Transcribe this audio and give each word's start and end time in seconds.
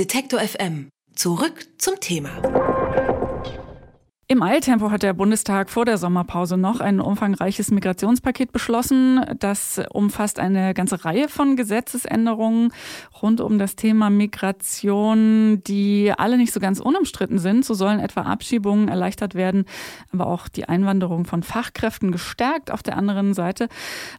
Detektor 0.00 0.40
FM. 0.40 0.88
Zurück 1.14 1.66
zum 1.76 2.00
Thema. 2.00 2.30
Im 4.28 4.42
Eiltempo 4.42 4.90
hat 4.90 5.02
der 5.02 5.12
Bundestag 5.12 5.68
vor 5.68 5.84
der 5.84 5.98
Sommerpause 5.98 6.56
noch 6.56 6.80
ein 6.80 7.00
umfangreiches 7.00 7.70
Migrationspaket 7.70 8.50
beschlossen. 8.50 9.20
Das 9.38 9.78
umfasst 9.92 10.38
eine 10.38 10.72
ganze 10.72 11.04
Reihe 11.04 11.28
von 11.28 11.54
Gesetzesänderungen 11.54 12.72
rund 13.20 13.42
um 13.42 13.58
das 13.58 13.76
Thema 13.76 14.08
Migration, 14.08 15.62
die 15.66 16.14
alle 16.16 16.38
nicht 16.38 16.54
so 16.54 16.60
ganz 16.60 16.80
unumstritten 16.80 17.38
sind. 17.38 17.66
So 17.66 17.74
sollen 17.74 18.00
etwa 18.00 18.22
Abschiebungen 18.22 18.88
erleichtert 18.88 19.34
werden, 19.34 19.66
aber 20.12 20.28
auch 20.28 20.48
die 20.48 20.66
Einwanderung 20.66 21.26
von 21.26 21.42
Fachkräften 21.42 22.10
gestärkt. 22.10 22.70
Auf 22.70 22.82
der 22.82 22.96
anderen 22.96 23.34
Seite, 23.34 23.68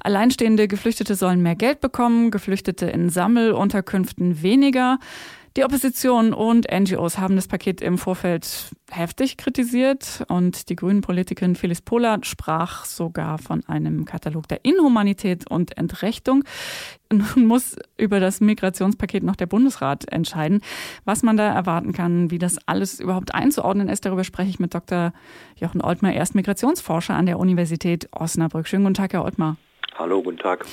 alleinstehende 0.04 0.68
Geflüchtete 0.68 1.16
sollen 1.16 1.42
mehr 1.42 1.56
Geld 1.56 1.82
bekommen, 1.82 2.30
Geflüchtete 2.30 2.86
in 2.86 3.10
Sammelunterkünften 3.10 4.44
weniger. 4.44 5.00
Die 5.58 5.66
Opposition 5.66 6.34
und 6.34 6.66
NGOs 6.72 7.18
haben 7.18 7.36
das 7.36 7.50
Paket 7.50 7.82
im 7.82 7.98
Vorfeld 7.98 8.72
heftig 8.90 9.36
kritisiert 9.36 10.24
und 10.30 10.70
die 10.70 10.78
Grünen-Politikerin 10.78 11.58
Phyllis 11.58 11.82
Pohlert 11.82 12.26
sprach 12.26 12.86
sogar 12.86 13.38
von 13.38 13.62
einem 13.68 14.06
Katalog 14.06 14.48
der 14.48 14.64
Inhumanität 14.64 15.52
und 15.52 15.78
Entrechtung. 15.78 16.46
Nun 17.12 17.48
muss 17.48 17.76
über 17.98 18.22
das 18.22 18.40
Migrationspaket 18.40 19.24
noch 19.24 19.36
der 19.36 19.46
Bundesrat 19.46 20.10
entscheiden, 20.10 20.62
was 21.04 21.22
man 21.22 21.36
da 21.36 21.54
erwarten 21.54 21.92
kann, 21.92 22.32
wie 22.32 22.40
das 22.40 22.56
alles 22.66 23.02
überhaupt 23.02 23.34
einzuordnen 23.34 23.90
ist. 23.90 24.06
Darüber 24.06 24.24
spreche 24.24 24.52
ich 24.52 24.60
mit 24.60 24.74
Dr. 24.74 25.12
Jochen 25.58 25.82
Oltmar, 25.82 26.14
erst 26.14 26.34
Migrationsforscher 26.34 27.16
an 27.16 27.26
der 27.26 27.40
Universität 27.40 28.08
Osnabrück. 28.14 28.70
Schönen 28.70 28.86
guten 28.86 28.94
Tag, 28.94 29.12
Herr 29.12 29.26
Oltmar. 29.26 29.58
Hallo, 29.96 30.24
guten 30.24 30.38
Tag. 30.38 30.66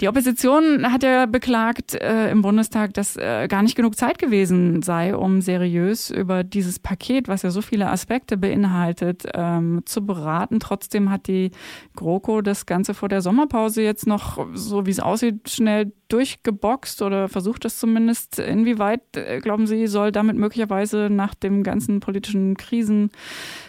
Die 0.00 0.06
Opposition 0.06 0.92
hat 0.92 1.02
ja 1.02 1.26
beklagt 1.26 1.94
äh, 1.94 2.30
im 2.30 2.40
Bundestag, 2.40 2.94
dass 2.94 3.16
äh, 3.16 3.48
gar 3.48 3.64
nicht 3.64 3.74
genug 3.74 3.96
Zeit 3.96 4.20
gewesen 4.20 4.80
sei, 4.82 5.16
um 5.16 5.40
seriös 5.40 6.10
über 6.10 6.44
dieses 6.44 6.78
Paket, 6.78 7.26
was 7.26 7.42
ja 7.42 7.50
so 7.50 7.62
viele 7.62 7.90
Aspekte 7.90 8.36
beinhaltet, 8.36 9.24
ähm, 9.34 9.82
zu 9.86 10.06
beraten. 10.06 10.60
Trotzdem 10.60 11.10
hat 11.10 11.26
die 11.26 11.50
GroKo 11.96 12.42
das 12.42 12.64
Ganze 12.64 12.94
vor 12.94 13.08
der 13.08 13.22
Sommerpause 13.22 13.82
jetzt 13.82 14.06
noch, 14.06 14.46
so 14.54 14.86
wie 14.86 14.90
es 14.90 15.00
aussieht, 15.00 15.50
schnell 15.50 15.92
durchgeboxt 16.06 17.02
oder 17.02 17.28
versucht 17.28 17.64
das 17.64 17.80
zumindest. 17.80 18.38
Inwieweit, 18.38 19.16
äh, 19.16 19.40
glauben 19.40 19.66
Sie, 19.66 19.88
soll 19.88 20.12
damit 20.12 20.36
möglicherweise 20.36 21.08
nach 21.10 21.34
den 21.34 21.64
ganzen 21.64 21.98
politischen 21.98 22.56
Krisen 22.56 23.10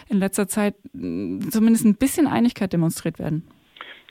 in 0.08 0.18
letzter 0.18 0.46
Zeit 0.46 0.76
zumindest 0.92 1.84
ein 1.84 1.96
bisschen 1.96 2.28
Einigkeit 2.28 2.72
demonstriert 2.72 3.18
werden? 3.18 3.48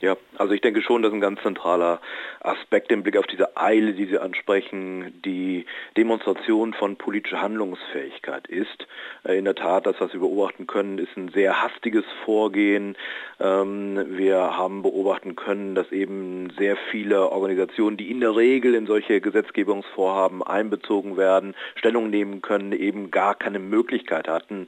Ja, 0.00 0.16
also 0.38 0.54
ich 0.54 0.62
denke 0.62 0.80
schon, 0.80 1.02
dass 1.02 1.12
ein 1.12 1.20
ganz 1.20 1.42
zentraler 1.42 2.00
Aspekt 2.40 2.90
im 2.90 3.02
Blick 3.02 3.18
auf 3.18 3.26
diese 3.26 3.58
Eile, 3.58 3.92
die 3.92 4.06
Sie 4.06 4.18
ansprechen, 4.18 5.20
die 5.26 5.66
Demonstration 5.98 6.72
von 6.72 6.96
politischer 6.96 7.42
Handlungsfähigkeit 7.42 8.46
ist. 8.48 8.86
Äh, 9.24 9.36
in 9.38 9.44
der 9.44 9.54
Tat, 9.54 9.84
das, 9.84 9.96
was 9.98 10.14
wir 10.14 10.20
beobachten 10.20 10.66
können, 10.66 10.96
ist 10.96 11.14
ein 11.18 11.28
sehr 11.28 11.62
hastiges 11.62 12.04
Vorgehen. 12.24 12.96
Ähm, 13.40 14.16
wir 14.16 14.56
haben 14.56 14.80
beobachten 14.80 15.36
können, 15.36 15.74
dass 15.74 15.92
eben 15.92 16.48
sehr 16.58 16.78
viele 16.90 17.30
Organisationen, 17.30 17.98
die 17.98 18.10
in 18.10 18.20
der 18.20 18.34
Regel 18.34 18.74
in 18.74 18.86
solche 18.86 19.20
Gesetzgebungsvorhaben 19.20 20.42
einbezogen 20.42 21.18
werden, 21.18 21.54
Stellung 21.74 22.08
nehmen 22.08 22.40
können, 22.40 22.72
eben 22.72 23.10
gar 23.10 23.34
keine 23.34 23.58
Möglichkeit 23.58 24.28
hatten, 24.28 24.64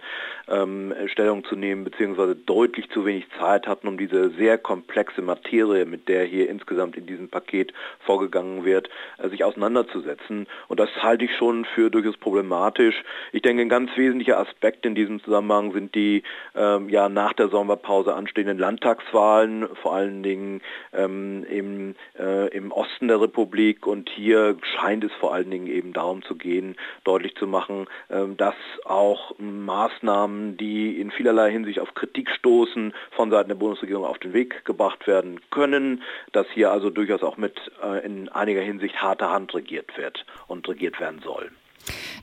ähm, 0.47 0.93
Stellung 1.07 1.45
zu 1.45 1.57
nehmen, 1.57 1.85
beziehungsweise 1.85 2.37
deutlich 2.37 2.91
zu 2.91 3.07
wenig 3.07 3.25
Zeit 3.39 3.67
hatten, 3.67 3.89
um 3.89 3.97
diese 3.97 4.29
sehr 4.33 4.59
komplexe 4.59 5.22
Materie, 5.23 5.87
mit 5.87 6.09
der 6.09 6.25
hier 6.25 6.49
insgesamt 6.49 6.97
in 6.97 7.07
diesem 7.07 7.29
Paket 7.29 7.73
vorgegangen 8.01 8.65
wird, 8.65 8.89
äh, 9.19 9.29
sich 9.29 9.45
auseinanderzusetzen. 9.45 10.47
Und 10.69 10.81
das 10.81 10.91
halte 11.03 11.25
ich 11.25 11.37
schon 11.37 11.65
für 11.65 11.91
durchaus 11.91 12.17
problematisch. 12.17 13.03
Ich 13.33 13.43
denke, 13.43 13.63
ein 13.63 13.69
ganz 13.69 13.91
wesentlicher 13.97 14.39
Aspekt 14.39 14.85
in 14.87 14.95
diesem 14.95 15.23
Zusammenhang 15.23 15.73
sind 15.73 15.95
die 15.95 16.23
ähm, 16.55 16.89
ja 16.89 17.09
nach 17.09 17.33
der 17.33 17.49
Sommerpause 17.49 18.15
anstehenden 18.15 18.59
Landtagswahlen, 18.59 19.69
vor 19.83 19.95
allen 19.95 20.23
Dingen 20.23 20.61
ähm, 20.93 21.45
im, 21.49 21.95
äh, 22.19 22.49
im 22.49 22.73
Osten 22.73 23.09
der 23.09 23.21
Republik. 23.21 23.87
Und 23.87 24.11
hier 24.11 24.57
scheint 24.77 25.05
es 25.05 25.13
vor 25.21 25.35
allen 25.35 25.51
Dingen 25.51 25.67
eben 25.67 25.93
darum 25.93 26.23
zu 26.23 26.35
gehen, 26.35 26.77
deutlich 27.05 27.35
zu 27.37 27.47
machen, 27.47 27.87
ähm, 28.11 28.37
dass 28.37 28.55
auch 28.85 29.35
Maßnahmen, 29.39 30.57
die 30.57 31.01
in 31.01 31.11
vielerlei 31.11 31.51
Hinsicht 31.51 31.81
auf 31.81 31.95
Kritik 31.95 32.31
stoßen, 32.31 32.93
von 33.13 33.31
Seiten 33.31 33.49
der 33.49 33.57
Bundesregierung 33.57 34.05
auf 34.05 34.19
den 34.19 34.33
Weg 34.33 34.65
gebracht 34.65 35.07
werden 35.07 35.12
werden 35.13 35.41
können, 35.51 36.03
dass 36.33 36.47
hier 36.55 36.71
also 36.71 36.89
durchaus 36.89 37.23
auch 37.23 37.37
mit 37.37 37.55
äh, 37.83 38.05
in 38.05 38.29
einiger 38.31 38.63
Hinsicht 38.63 38.97
harter 38.97 39.31
Hand 39.31 39.55
regiert 39.55 39.97
wird 39.97 40.25
und 40.47 40.67
regiert 40.69 40.99
werden 40.99 41.21
soll. 41.23 41.51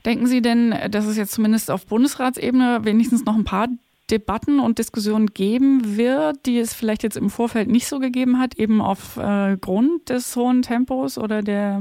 Denken 0.04 0.26
Sie 0.26 0.42
denn, 0.42 0.74
dass 0.90 1.06
es 1.06 1.16
jetzt 1.16 1.32
zumindest 1.32 1.70
auf 1.70 1.86
Bundesratsebene 1.86 2.80
wenigstens 2.82 3.24
noch 3.24 3.36
ein 3.36 3.44
paar 3.44 3.68
Debatten 4.10 4.58
und 4.58 4.78
Diskussionen 4.78 5.28
geben 5.28 5.96
wird, 5.96 6.44
die 6.46 6.58
es 6.58 6.74
vielleicht 6.74 7.02
jetzt 7.02 7.16
im 7.16 7.30
Vorfeld 7.30 7.68
nicht 7.68 7.86
so 7.86 8.00
gegeben 8.00 8.38
hat, 8.38 8.56
eben 8.56 8.80
aufgrund 8.80 10.10
äh, 10.10 10.14
des 10.14 10.34
hohen 10.34 10.62
Tempos 10.62 11.16
oder 11.16 11.42
der, 11.42 11.80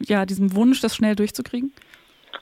ja, 0.00 0.26
diesem 0.26 0.54
Wunsch, 0.54 0.80
das 0.80 0.96
schnell 0.96 1.14
durchzukriegen? 1.14 1.72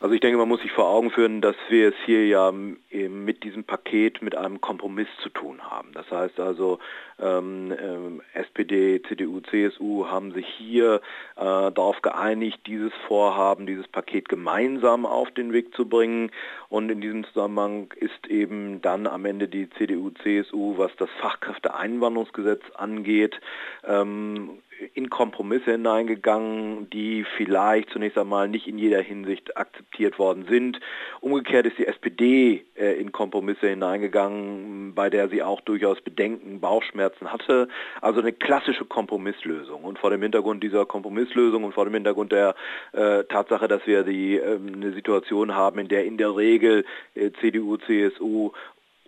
Also 0.00 0.14
ich 0.14 0.20
denke, 0.20 0.38
man 0.38 0.48
muss 0.48 0.62
sich 0.62 0.70
vor 0.70 0.88
Augen 0.88 1.10
führen, 1.10 1.40
dass 1.40 1.56
wir 1.68 1.88
es 1.88 1.94
hier 2.06 2.24
ja 2.26 2.52
mit 2.52 3.42
diesem 3.42 3.64
Paket 3.64 4.22
mit 4.22 4.36
einem 4.36 4.60
Kompromiss 4.60 5.08
zu 5.22 5.28
tun 5.28 5.60
haben. 5.60 5.90
Das 5.92 6.08
heißt 6.08 6.38
also, 6.38 6.78
ähm, 7.18 7.72
äh, 7.72 8.38
SPD, 8.38 9.02
CDU, 9.02 9.40
CSU 9.40 10.06
haben 10.06 10.32
sich 10.32 10.46
hier 10.46 11.00
äh, 11.34 11.40
darauf 11.72 12.00
geeinigt, 12.00 12.60
dieses 12.66 12.92
Vorhaben, 13.08 13.66
dieses 13.66 13.88
Paket 13.88 14.28
gemeinsam 14.28 15.04
auf 15.04 15.32
den 15.32 15.52
Weg 15.52 15.74
zu 15.74 15.88
bringen. 15.88 16.30
Und 16.68 16.90
in 16.90 17.00
diesem 17.00 17.24
Zusammenhang 17.24 17.92
ist 17.96 18.28
eben 18.28 18.80
dann 18.80 19.08
am 19.08 19.24
Ende 19.24 19.48
die 19.48 19.68
CDU, 19.70 20.10
CSU, 20.22 20.78
was 20.78 20.94
das 20.96 21.10
Fachkräfteeinwanderungsgesetz 21.20 22.62
angeht, 22.76 23.40
ähm, 23.84 24.60
in 24.94 25.10
Kompromisse 25.10 25.72
hineingegangen, 25.72 26.88
die 26.90 27.24
vielleicht 27.36 27.90
zunächst 27.90 28.18
einmal 28.18 28.48
nicht 28.48 28.66
in 28.66 28.78
jeder 28.78 29.00
Hinsicht 29.00 29.56
akzeptiert 29.56 30.18
worden 30.18 30.46
sind. 30.48 30.80
Umgekehrt 31.20 31.66
ist 31.66 31.78
die 31.78 31.86
SPD 31.86 32.64
äh, 32.76 33.00
in 33.00 33.12
Kompromisse 33.12 33.68
hineingegangen, 33.68 34.94
bei 34.94 35.10
der 35.10 35.28
sie 35.28 35.42
auch 35.42 35.60
durchaus 35.60 36.00
Bedenken, 36.00 36.60
Bauchschmerzen 36.60 37.32
hatte. 37.32 37.68
Also 38.00 38.20
eine 38.20 38.32
klassische 38.32 38.84
Kompromisslösung. 38.84 39.84
Und 39.84 39.98
vor 39.98 40.10
dem 40.10 40.22
Hintergrund 40.22 40.62
dieser 40.62 40.86
Kompromisslösung 40.86 41.64
und 41.64 41.72
vor 41.72 41.84
dem 41.84 41.94
Hintergrund 41.94 42.32
der 42.32 42.54
äh, 42.92 43.24
Tatsache, 43.24 43.68
dass 43.68 43.86
wir 43.86 44.04
die, 44.04 44.36
äh, 44.36 44.56
eine 44.56 44.92
Situation 44.92 45.54
haben, 45.54 45.78
in 45.78 45.88
der 45.88 46.04
in 46.04 46.18
der 46.18 46.36
Regel 46.36 46.84
äh, 47.14 47.30
CDU, 47.40 47.76
CSU 47.78 48.52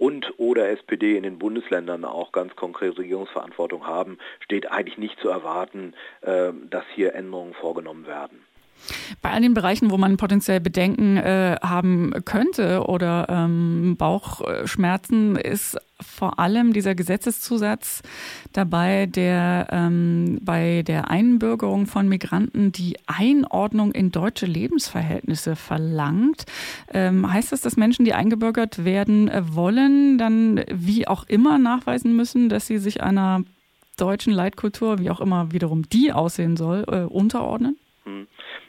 und 0.01 0.33
oder 0.39 0.71
SPD 0.71 1.17
in 1.17 1.23
den 1.23 1.39
Bundesländern 1.39 2.07
auch 2.07 2.33
ganz 2.33 2.57
konkret 2.57 2.99
Regierungsverantwortung 2.99 3.87
haben, 3.87 4.19
steht 4.41 4.73
eigentlich 4.73 4.97
nicht 4.97 5.21
zu 5.21 5.29
erwarten, 5.29 5.93
äh, 6.23 6.53
dass 6.71 6.85
hier 6.95 7.15
Änderungen 7.15 7.53
vorgenommen 7.53 8.07
werden. 8.07 8.41
Bei 9.23 9.31
all 9.31 9.41
den 9.41 9.55
Bereichen, 9.55 9.91
wo 9.91 9.97
man 9.97 10.17
potenziell 10.17 10.61
Bedenken 10.61 11.17
äh, 11.17 11.57
haben 11.63 12.13
könnte 12.25 12.85
oder 12.87 13.27
ähm, 13.29 13.97
Bauchschmerzen, 13.97 15.37
ist 15.37 15.77
vor 16.01 16.39
allem 16.39 16.73
dieser 16.73 16.95
Gesetzeszusatz 16.95 18.03
dabei, 18.53 19.07
der 19.07 19.69
ähm, 19.71 20.39
bei 20.43 20.83
der 20.83 21.11
Einbürgerung 21.11 21.87
von 21.87 22.09
Migranten 22.09 22.73
die 22.73 22.97
Einordnung 23.07 23.93
in 23.93 24.11
deutsche 24.11 24.47
Lebensverhältnisse 24.47 25.57
verlangt. 25.57 26.47
Ähm, 26.93 27.31
heißt 27.31 27.53
das, 27.53 27.61
dass 27.61 27.77
Menschen, 27.77 28.05
die 28.05 28.15
eingebürgert 28.15 28.85
werden 28.85 29.29
äh, 29.29 29.43
wollen, 29.55 30.19
dann 30.19 30.65
wie 30.73 31.07
auch 31.07 31.25
immer 31.25 31.59
nachweisen 31.59 32.17
müssen, 32.17 32.49
dass 32.49 32.67
sie 32.67 32.79
sich 32.79 33.03
einer 33.03 33.43
deutschen 33.97 34.33
Leitkultur, 34.33 34.99
wie 34.99 35.11
auch 35.11 35.21
immer 35.21 35.53
wiederum 35.53 35.89
die 35.89 36.13
aussehen 36.13 36.57
soll, 36.57 36.85
äh, 36.89 37.03
unterordnen? 37.03 37.77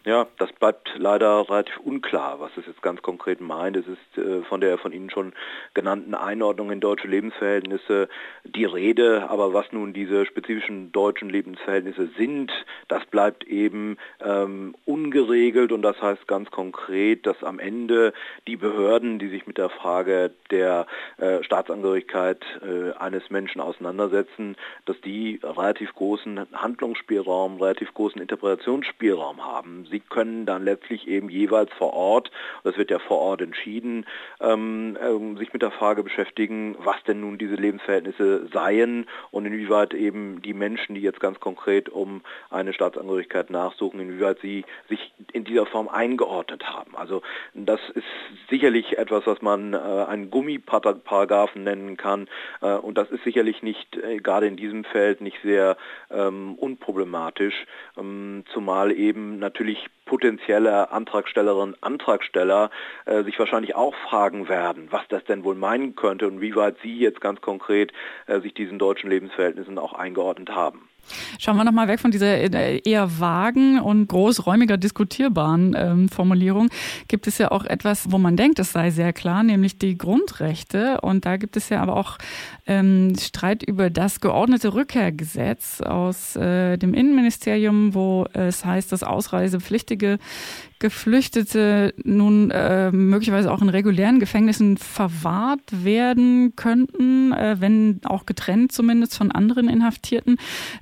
Ja, 0.03 0.25
das 0.39 0.51
bleibt 0.53 0.93
leider 0.97 1.47
relativ 1.47 1.77
unklar, 1.77 2.39
was 2.39 2.49
es 2.57 2.65
jetzt 2.65 2.81
ganz 2.81 3.03
konkret 3.03 3.39
meint. 3.39 3.77
Es 3.77 3.85
ist 3.85 4.17
äh, 4.17 4.41
von 4.41 4.59
der 4.59 4.79
von 4.79 4.91
Ihnen 4.93 5.11
schon 5.11 5.33
genannten 5.75 6.15
Einordnung 6.15 6.71
in 6.71 6.79
deutsche 6.79 7.07
Lebensverhältnisse 7.07 8.09
die 8.43 8.65
Rede, 8.65 9.29
aber 9.29 9.53
was 9.53 9.71
nun 9.71 9.93
diese 9.93 10.25
spezifischen 10.25 10.91
deutschen 10.91 11.29
Lebensverhältnisse 11.29 12.09
sind, 12.17 12.51
das 12.87 13.05
bleibt 13.05 13.43
eben 13.43 13.97
ähm, 14.25 14.73
ungeregelt 14.85 15.71
und 15.71 15.83
das 15.83 16.01
heißt 16.01 16.27
ganz 16.27 16.49
konkret, 16.49 17.27
dass 17.27 17.43
am 17.43 17.59
Ende 17.59 18.13
die 18.47 18.57
Behörden, 18.57 19.19
die 19.19 19.29
sich 19.29 19.45
mit 19.45 19.59
der 19.59 19.69
Frage 19.69 20.31
der 20.49 20.87
äh, 21.17 21.43
Staatsangehörigkeit 21.43 22.43
äh, 22.63 22.97
eines 22.97 23.29
Menschen 23.29 23.61
auseinandersetzen, 23.61 24.55
dass 24.85 24.99
die 25.01 25.39
relativ 25.43 25.93
großen 25.93 26.47
Handlungsspielraum, 26.53 27.61
relativ 27.61 27.93
großen 27.93 28.19
Interpretationsspielraum 28.19 29.45
haben. 29.45 29.85
Sie 29.91 29.99
können 29.99 30.45
dann 30.45 30.63
letztlich 30.63 31.07
eben 31.07 31.29
jeweils 31.29 31.71
vor 31.73 31.93
Ort, 31.93 32.31
das 32.63 32.77
wird 32.77 32.91
ja 32.91 32.99
vor 32.99 33.19
Ort 33.19 33.41
entschieden, 33.41 34.05
ähm, 34.39 34.97
ähm, 35.01 35.37
sich 35.37 35.53
mit 35.53 35.61
der 35.61 35.71
Frage 35.71 36.03
beschäftigen, 36.03 36.75
was 36.79 36.95
denn 37.07 37.21
nun 37.21 37.37
diese 37.37 37.55
Lebensverhältnisse 37.55 38.47
seien 38.51 39.05
und 39.31 39.45
inwieweit 39.45 39.93
eben 39.93 40.41
die 40.41 40.53
Menschen, 40.53 40.95
die 40.95 41.01
jetzt 41.01 41.19
ganz 41.19 41.39
konkret 41.39 41.89
um 41.89 42.21
eine 42.49 42.73
Staatsangehörigkeit 42.73 43.49
nachsuchen, 43.49 43.99
inwieweit 43.99 44.39
sie 44.41 44.65
sich 44.89 45.13
in 45.33 45.43
dieser 45.43 45.65
Form 45.65 45.87
eingeordnet 45.87 46.63
haben. 46.63 46.95
Also 46.95 47.21
das 47.53 47.79
ist 47.93 48.05
sicherlich 48.49 48.97
etwas, 48.97 49.27
was 49.27 49.41
man 49.41 49.73
äh, 49.73 49.77
einen 49.77 50.29
Gummiparagraphen 50.31 51.63
nennen 51.63 51.97
kann 51.97 52.27
äh, 52.61 52.73
und 52.73 52.97
das 52.97 53.09
ist 53.11 53.23
sicherlich 53.23 53.61
nicht 53.61 53.95
äh, 53.97 54.17
gerade 54.17 54.47
in 54.47 54.55
diesem 54.55 54.83
Feld 54.83 55.21
nicht 55.21 55.37
sehr 55.43 55.77
ähm, 56.09 56.55
unproblematisch, 56.55 57.65
ähm, 57.97 58.43
zumal 58.53 58.91
eben 58.91 59.39
natürlich 59.39 59.80
potenzielle 60.05 60.91
Antragstellerinnen 60.91 61.75
Antragsteller 61.81 62.69
äh, 63.05 63.23
sich 63.23 63.39
wahrscheinlich 63.39 63.75
auch 63.75 63.95
fragen 63.95 64.49
werden, 64.49 64.87
was 64.91 65.07
das 65.09 65.23
denn 65.23 65.43
wohl 65.43 65.55
meinen 65.55 65.95
könnte 65.95 66.27
und 66.27 66.41
wie 66.41 66.55
weit 66.55 66.77
sie 66.83 66.97
jetzt 66.97 67.21
ganz 67.21 67.41
konkret 67.41 67.93
äh, 68.27 68.39
sich 68.41 68.53
diesen 68.53 68.77
deutschen 68.77 69.09
Lebensverhältnissen 69.09 69.77
auch 69.77 69.93
eingeordnet 69.93 70.49
haben. 70.51 70.90
Schauen 71.39 71.57
wir 71.57 71.63
nochmal 71.63 71.87
weg 71.87 71.99
von 71.99 72.11
dieser 72.11 72.37
äh, 72.37 72.81
eher 72.83 73.19
vagen 73.19 73.79
und 73.79 74.07
großräumiger 74.07 74.77
diskutierbaren 74.77 75.75
ähm, 75.77 76.09
Formulierung. 76.09 76.69
Gibt 77.07 77.27
es 77.27 77.37
ja 77.37 77.51
auch 77.51 77.65
etwas, 77.65 78.11
wo 78.11 78.17
man 78.17 78.37
denkt, 78.37 78.59
es 78.59 78.71
sei 78.71 78.91
sehr 78.91 79.13
klar, 79.13 79.43
nämlich 79.43 79.77
die 79.77 79.97
Grundrechte. 79.97 81.01
Und 81.01 81.25
da 81.25 81.37
gibt 81.37 81.57
es 81.57 81.69
ja 81.69 81.81
aber 81.81 81.95
auch 81.95 82.17
ähm, 82.67 83.13
Streit 83.19 83.63
über 83.63 83.89
das 83.89 84.21
geordnete 84.21 84.73
Rückkehrgesetz 84.73 85.81
aus 85.81 86.35
äh, 86.35 86.77
dem 86.77 86.93
Innenministerium, 86.93 87.93
wo 87.93 88.25
es 88.33 88.63
heißt, 88.63 88.91
dass 88.91 89.03
ausreisepflichtige 89.03 90.19
Geflüchtete 90.81 91.93
nun 92.03 92.49
äh, 92.49 92.91
möglicherweise 92.91 93.51
auch 93.51 93.61
in 93.61 93.69
regulären 93.69 94.19
Gefängnissen 94.19 94.77
verwahrt 94.77 95.83
werden 95.83 96.55
könnten, 96.55 97.31
äh, 97.31 97.57
wenn 97.59 98.01
auch 98.03 98.25
getrennt 98.25 98.71
zumindest 98.71 99.15
von 99.15 99.31
anderen 99.31 99.69
Inhaftierten. 99.69 100.37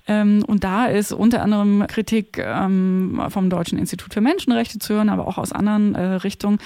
Ähm, 0.10 0.44
und 0.48 0.64
da 0.64 0.88
ist 0.88 1.14
unter 1.14 1.44
anderem 1.44 1.86
Kritik 1.88 2.40
ähm, 2.40 3.22
vom 3.30 3.52
Deutschen 3.52 3.78
Institut 3.78 4.12
für 4.12 4.22
Menschenrechte 4.22 4.80
zu 4.80 4.96
hören, 4.96 5.08
aber 5.08 5.28
auch 5.28 5.38
aus 5.38 5.52
anderen 5.52 5.94
äh, 5.94 6.02
Richtungen, 6.02 6.58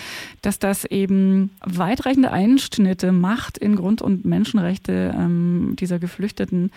dass 0.42 0.60
das 0.60 0.86
eben 0.86 1.52
weitreichende 1.62 2.32
Einschnitte 2.32 3.12
macht 3.12 3.58
in 3.58 3.76
Grund- 3.76 4.02
und 4.02 4.24
Menschenrechte 4.24 5.14
ähm, 5.14 5.76
dieser 5.78 6.00
Geflüchteten. 6.00 6.72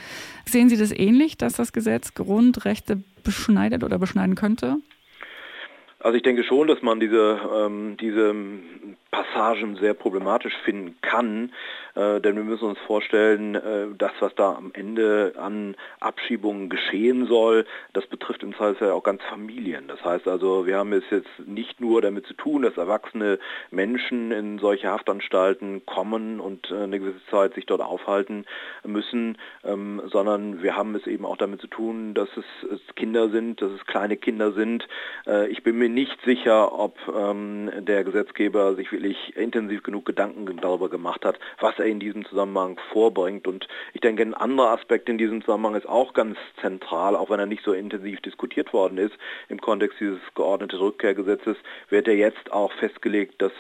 Sehen 0.44 0.68
Sie 0.68 0.76
das 0.76 0.90
ähnlich, 0.90 1.38
dass 1.38 1.52
das 1.52 1.72
Gesetz 1.72 2.14
Grundrechte 2.14 3.00
beschneidet 3.22 3.84
oder 3.84 4.00
beschneiden 4.00 4.34
könnte? 4.34 4.78
Also 6.00 6.16
ich 6.16 6.24
denke 6.24 6.42
schon, 6.42 6.66
dass 6.66 6.82
man 6.82 6.98
diese, 6.98 7.40
ähm, 7.56 7.96
diese 8.00 8.34
Passagen 9.16 9.76
sehr 9.76 9.94
problematisch 9.94 10.54
finden 10.64 10.96
kann, 11.00 11.50
äh, 11.94 12.20
denn 12.20 12.36
wir 12.36 12.44
müssen 12.44 12.68
uns 12.68 12.78
vorstellen, 12.80 13.54
äh, 13.54 13.86
das, 13.96 14.12
was 14.20 14.34
da 14.34 14.54
am 14.54 14.72
Ende 14.74 15.32
an 15.38 15.74
Abschiebungen 16.00 16.68
geschehen 16.68 17.26
soll, 17.26 17.64
das 17.94 18.06
betrifft 18.06 18.42
im 18.42 18.54
Zweifelsfall 18.54 18.90
auch 18.90 19.02
ganz 19.02 19.22
Familien. 19.22 19.88
Das 19.88 20.04
heißt 20.04 20.28
also, 20.28 20.66
wir 20.66 20.76
haben 20.76 20.92
es 20.92 21.04
jetzt 21.10 21.30
nicht 21.46 21.80
nur 21.80 22.02
damit 22.02 22.26
zu 22.26 22.34
tun, 22.34 22.62
dass 22.62 22.76
erwachsene 22.76 23.38
Menschen 23.70 24.32
in 24.32 24.58
solche 24.58 24.88
Haftanstalten 24.88 25.86
kommen 25.86 26.38
und 26.38 26.70
äh, 26.70 26.82
eine 26.82 26.98
gewisse 26.98 27.24
Zeit 27.30 27.54
sich 27.54 27.64
dort 27.64 27.80
aufhalten 27.80 28.44
müssen, 28.84 29.38
ähm, 29.64 30.02
sondern 30.12 30.62
wir 30.62 30.76
haben 30.76 30.94
es 30.94 31.06
eben 31.06 31.24
auch 31.24 31.38
damit 31.38 31.62
zu 31.62 31.68
tun, 31.68 32.12
dass 32.12 32.28
es, 32.36 32.70
es 32.70 32.94
Kinder 32.96 33.30
sind, 33.30 33.62
dass 33.62 33.72
es 33.72 33.86
kleine 33.86 34.18
Kinder 34.18 34.52
sind. 34.52 34.86
Äh, 35.26 35.48
ich 35.48 35.62
bin 35.62 35.78
mir 35.78 35.88
nicht 35.88 36.18
sicher, 36.26 36.78
ob 36.78 36.98
ähm, 37.08 37.70
der 37.78 38.04
Gesetzgeber 38.04 38.74
sich 38.74 38.92
wirklich 38.92 39.05
wirklich 39.06 39.36
intensiv 39.36 39.82
genug 39.82 40.04
Gedanken 40.04 40.46
darüber 40.60 40.88
gemacht 40.88 41.24
hat, 41.24 41.38
was 41.60 41.78
er 41.78 41.86
in 41.86 42.00
diesem 42.00 42.24
Zusammenhang 42.24 42.78
vorbringt. 42.92 43.46
Und 43.46 43.68
ich 43.92 44.00
denke, 44.00 44.22
ein 44.22 44.34
anderer 44.34 44.70
Aspekt 44.70 45.08
in 45.08 45.18
diesem 45.18 45.42
Zusammenhang 45.42 45.76
ist 45.76 45.88
auch 45.88 46.12
ganz 46.12 46.36
zentral, 46.60 47.14
auch 47.14 47.30
wenn 47.30 47.40
er 47.40 47.46
nicht 47.46 47.64
so 47.64 47.72
intensiv 47.72 48.20
diskutiert 48.20 48.72
worden 48.72 48.98
ist. 48.98 49.14
Im 49.48 49.60
Kontext 49.60 50.00
dieses 50.00 50.20
geordneten 50.34 50.78
Rückkehrgesetzes 50.78 51.56
wird 51.88 52.08
er 52.08 52.16
jetzt 52.16 52.50
auch 52.52 52.72
festgelegt, 52.72 53.40
dass 53.40 53.52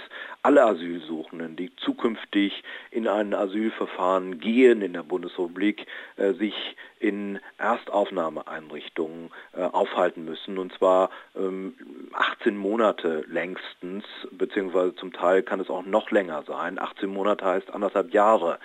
alle 0.42 0.64
Asylsuchenden, 0.64 1.56
die 1.56 1.74
zukünftig 1.76 2.62
in 2.90 3.08
ein 3.08 3.34
Asylverfahren 3.34 4.38
gehen 4.38 4.82
in 4.82 4.92
der 4.92 5.02
Bundesrepublik, 5.02 5.86
äh, 6.16 6.34
sich 6.34 6.54
in 6.98 7.40
Erstaufnahmeeinrichtungen 7.58 9.30
äh, 9.54 9.62
aufhalten 9.62 10.24
müssen, 10.24 10.58
und 10.58 10.72
zwar 10.74 11.10
ähm, 11.36 11.74
18 12.16 12.56
Monate 12.56 13.24
längstens, 13.28 14.04
beziehungsweise 14.30 14.94
zum 14.96 15.12
Teil 15.12 15.42
kann 15.42 15.60
es 15.60 15.68
auch 15.68 15.84
noch 15.84 16.10
länger 16.10 16.42
sein. 16.46 16.78
18 16.78 17.10
Monate 17.10 17.44
heißt 17.44 17.72
anderthalb 17.72 18.12
Jahre. 18.12 18.58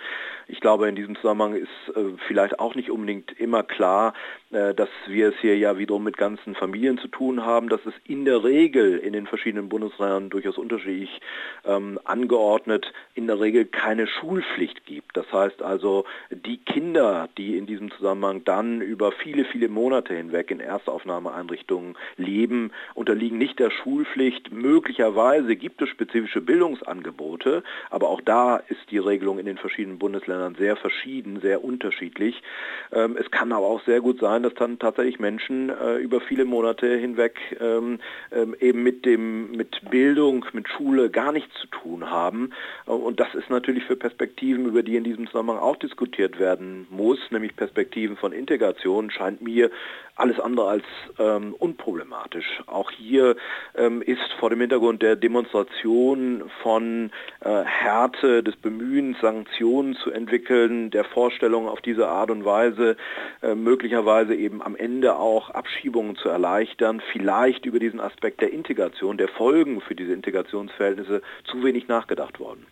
Ich 0.48 0.60
glaube, 0.60 0.88
in 0.88 0.96
diesem 0.96 1.16
Zusammenhang 1.16 1.54
ist 1.54 1.96
äh, 1.96 2.00
vielleicht 2.26 2.58
auch 2.58 2.74
nicht 2.74 2.90
unbedingt 2.90 3.38
immer 3.38 3.62
klar, 3.62 4.14
äh, 4.50 4.74
dass 4.74 4.88
wir 5.06 5.28
es 5.28 5.34
hier 5.40 5.56
ja 5.56 5.78
wiederum 5.78 6.04
mit 6.04 6.16
ganzen 6.16 6.54
Familien 6.54 6.98
zu 6.98 7.08
tun 7.08 7.44
haben, 7.44 7.68
dass 7.68 7.84
es 7.86 7.94
in 8.04 8.24
der 8.24 8.42
Regel 8.42 8.98
in 8.98 9.12
den 9.12 9.26
verschiedenen 9.26 9.68
Bundesländern 9.68 10.30
durchaus 10.30 10.58
unterschiedlich 10.58 11.20
ähm, 11.64 11.98
angeordnet 12.04 12.92
in 13.14 13.26
der 13.26 13.40
Regel 13.40 13.66
keine 13.66 14.06
Schulpflicht 14.06 14.86
gibt. 14.86 15.16
Das 15.16 15.30
heißt 15.32 15.62
also, 15.62 16.04
die 16.30 16.58
Kinder, 16.58 17.28
die 17.36 17.56
in 17.56 17.66
diesem 17.66 17.90
Zusammenhang 17.90 18.44
dann 18.44 18.80
über 18.80 19.12
viele, 19.12 19.44
viele 19.44 19.68
Monate 19.68 20.14
hinweg 20.14 20.50
in 20.50 20.60
Erstaufnahmeeinrichtungen 20.60 21.96
leben, 22.16 22.72
unterliegen 22.94 23.41
nicht 23.42 23.58
der 23.58 23.70
Schulpflicht. 23.70 24.52
Möglicherweise 24.52 25.56
gibt 25.56 25.82
es 25.82 25.88
spezifische 25.88 26.40
Bildungsangebote, 26.40 27.64
aber 27.90 28.08
auch 28.08 28.20
da 28.20 28.58
ist 28.68 28.88
die 28.92 28.98
Regelung 28.98 29.40
in 29.40 29.46
den 29.46 29.58
verschiedenen 29.58 29.98
Bundesländern 29.98 30.54
sehr 30.54 30.76
verschieden, 30.76 31.40
sehr 31.40 31.64
unterschiedlich. 31.64 32.40
Ähm, 32.92 33.16
es 33.18 33.28
kann 33.32 33.50
aber 33.50 33.66
auch 33.66 33.82
sehr 33.84 34.00
gut 34.00 34.20
sein, 34.20 34.44
dass 34.44 34.54
dann 34.54 34.78
tatsächlich 34.78 35.18
Menschen 35.18 35.70
äh, 35.70 35.96
über 35.96 36.20
viele 36.20 36.44
Monate 36.44 36.86
hinweg 36.96 37.36
ähm, 37.60 37.98
ähm, 38.30 38.54
eben 38.60 38.84
mit 38.84 39.04
dem 39.04 39.50
mit 39.50 39.90
Bildung, 39.90 40.44
mit 40.52 40.68
Schule 40.68 41.10
gar 41.10 41.32
nichts 41.32 41.52
zu 41.60 41.66
tun 41.66 42.08
haben. 42.08 42.50
Äh, 42.86 42.92
und 42.92 43.18
das 43.18 43.34
ist 43.34 43.50
natürlich 43.50 43.82
für 43.82 43.96
Perspektiven, 43.96 44.66
über 44.66 44.84
die 44.84 44.94
in 44.94 45.02
diesem 45.02 45.26
Zusammenhang 45.26 45.58
auch 45.58 45.76
diskutiert 45.76 46.38
werden 46.38 46.86
muss, 46.90 47.18
nämlich 47.32 47.56
Perspektiven 47.56 48.16
von 48.16 48.32
Integration, 48.32 49.10
scheint 49.10 49.42
mir 49.42 49.72
alles 50.14 50.38
andere 50.38 50.68
als 50.68 50.84
unproblematisch. 51.58 52.62
Auch 52.66 52.90
hier 52.90 53.31
ähm, 53.74 54.02
ist 54.02 54.32
vor 54.38 54.50
dem 54.50 54.60
Hintergrund 54.60 55.02
der 55.02 55.16
Demonstration 55.16 56.50
von 56.62 57.10
äh, 57.40 57.62
Härte 57.64 58.42
des 58.42 58.56
Bemühens, 58.56 59.18
Sanktionen 59.20 59.94
zu 59.96 60.10
entwickeln, 60.10 60.90
der 60.90 61.04
Vorstellung 61.04 61.68
auf 61.68 61.80
diese 61.80 62.08
Art 62.08 62.30
und 62.30 62.44
Weise 62.44 62.96
äh, 63.42 63.54
möglicherweise 63.54 64.34
eben 64.34 64.62
am 64.62 64.76
Ende 64.76 65.16
auch 65.16 65.50
Abschiebungen 65.50 66.16
zu 66.16 66.28
erleichtern, 66.28 67.02
vielleicht 67.12 67.66
über 67.66 67.78
diesen 67.78 68.00
Aspekt 68.00 68.40
der 68.40 68.52
Integration, 68.52 69.18
der 69.18 69.28
Folgen 69.28 69.80
für 69.80 69.94
diese 69.94 70.12
Integrationsverhältnisse 70.12 71.22
zu 71.44 71.62
wenig 71.64 71.88
nachgedacht 71.88 72.40
worden. 72.40 72.66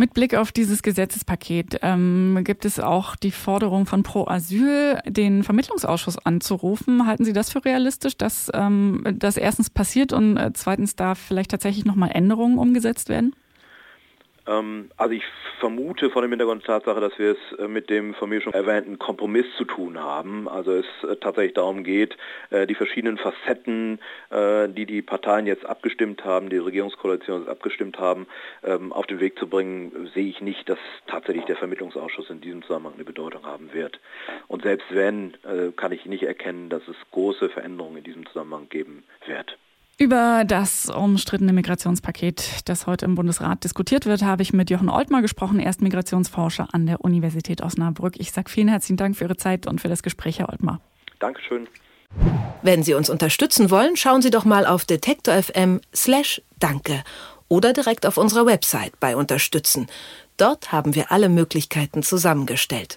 Mit 0.00 0.14
Blick 0.14 0.36
auf 0.36 0.52
dieses 0.52 0.84
Gesetzespaket 0.84 1.80
ähm, 1.82 2.42
gibt 2.44 2.64
es 2.64 2.78
auch 2.78 3.16
die 3.16 3.32
Forderung 3.32 3.84
von 3.84 4.04
Pro 4.04 4.28
Asyl, 4.28 5.00
den 5.04 5.42
Vermittlungsausschuss 5.42 6.24
anzurufen. 6.24 7.04
Halten 7.04 7.24
Sie 7.24 7.32
das 7.32 7.50
für 7.50 7.64
realistisch, 7.64 8.16
dass 8.16 8.48
ähm, 8.54 9.02
das 9.18 9.36
erstens 9.36 9.70
passiert 9.70 10.12
und 10.12 10.36
äh, 10.36 10.52
zweitens 10.54 10.94
da 10.94 11.16
vielleicht 11.16 11.50
tatsächlich 11.50 11.84
nochmal 11.84 12.12
Änderungen 12.12 12.58
umgesetzt 12.58 13.08
werden? 13.08 13.34
Ähm, 14.48 14.90
also 14.96 15.14
ich 15.14 15.24
vermute 15.60 16.10
vor 16.10 16.22
dem 16.22 16.30
Hintergrund 16.30 16.66
der 16.66 16.78
Tatsache, 16.78 17.00
dass 17.00 17.18
wir 17.18 17.32
es 17.32 17.58
äh, 17.58 17.68
mit 17.68 17.90
dem 17.90 18.14
von 18.14 18.30
mir 18.30 18.40
schon 18.40 18.54
erwähnten 18.54 18.98
Kompromiss 18.98 19.46
zu 19.56 19.64
tun 19.64 19.98
haben. 19.98 20.48
Also 20.48 20.72
es 20.72 20.86
äh, 21.02 21.16
tatsächlich 21.16 21.54
darum 21.54 21.84
geht, 21.84 22.16
äh, 22.50 22.66
die 22.66 22.74
verschiedenen 22.74 23.18
Facetten, 23.18 24.00
die 24.30 24.86
die 24.86 25.02
Parteien 25.02 25.46
jetzt 25.46 25.66
abgestimmt 25.66 26.24
haben, 26.24 26.48
die 26.48 26.58
Regierungskoalition 26.58 27.40
jetzt 27.40 27.48
abgestimmt 27.48 27.98
haben, 27.98 28.26
ähm, 28.64 28.92
auf 28.92 29.06
den 29.06 29.20
Weg 29.20 29.38
zu 29.38 29.48
bringen, 29.48 30.10
sehe 30.14 30.28
ich 30.28 30.40
nicht, 30.40 30.68
dass 30.68 30.78
tatsächlich 31.06 31.44
der 31.44 31.56
Vermittlungsausschuss 31.56 32.30
in 32.30 32.40
diesem 32.40 32.62
Zusammenhang 32.62 32.94
eine 32.94 33.04
Bedeutung 33.04 33.44
haben 33.44 33.72
wird. 33.72 34.00
Und 34.46 34.62
selbst 34.62 34.86
wenn, 34.90 35.34
kann 35.76 35.92
ich 35.92 36.06
nicht 36.06 36.22
erkennen, 36.22 36.68
dass 36.68 36.86
es 36.88 36.96
große 37.10 37.48
Veränderungen 37.48 37.98
in 37.98 38.04
diesem 38.04 38.26
Zusammenhang 38.26 38.68
geben 38.68 39.04
wird. 39.26 39.58
Über 40.00 40.44
das 40.46 40.88
umstrittene 40.88 41.52
Migrationspaket, 41.52 42.68
das 42.68 42.86
heute 42.86 43.04
im 43.04 43.16
Bundesrat 43.16 43.64
diskutiert 43.64 44.06
wird, 44.06 44.22
habe 44.22 44.42
ich 44.42 44.52
mit 44.52 44.70
Jochen 44.70 44.88
Oltmar 44.88 45.22
gesprochen. 45.22 45.58
Er 45.58 45.70
ist 45.70 45.82
Migrationsforscher 45.82 46.68
an 46.70 46.86
der 46.86 47.00
Universität 47.00 47.62
Osnabrück. 47.62 48.14
Ich 48.16 48.30
sage 48.30 48.48
vielen 48.48 48.68
herzlichen 48.68 48.96
Dank 48.96 49.16
für 49.16 49.24
Ihre 49.24 49.36
Zeit 49.36 49.66
und 49.66 49.80
für 49.80 49.88
das 49.88 50.04
Gespräch, 50.04 50.38
Herr 50.38 50.50
Oltmar. 50.50 50.80
Dankeschön. 51.18 51.66
Wenn 52.62 52.84
Sie 52.84 52.94
uns 52.94 53.10
unterstützen 53.10 53.72
wollen, 53.72 53.96
schauen 53.96 54.22
Sie 54.22 54.30
doch 54.30 54.44
mal 54.44 54.66
auf 54.66 54.84
detektor.fm 54.84 55.80
slash 55.92 56.42
danke 56.60 57.02
oder 57.48 57.72
direkt 57.72 58.06
auf 58.06 58.18
unserer 58.18 58.46
Website 58.46 59.00
bei 59.00 59.16
Unterstützen. 59.16 59.88
Dort 60.36 60.70
haben 60.70 60.94
wir 60.94 61.10
alle 61.10 61.28
Möglichkeiten 61.28 62.04
zusammengestellt. 62.04 62.96